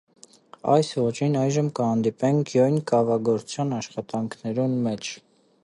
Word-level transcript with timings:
Այս 0.75 0.87
ոճին 1.01 1.35
այժմ 1.41 1.69
կը 1.79 1.85
հանդիպինք 1.89 2.55
յոյն 2.57 2.81
կաւագործներուն 2.93 3.77
աշխատանքներուն 3.81 4.75
մէջ։ 4.89 5.13